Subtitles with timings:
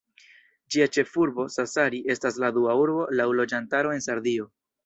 [0.75, 4.53] Ĝia ĉefurbo, Sassari, estas la dua urbo laŭ loĝantaro en Sardio.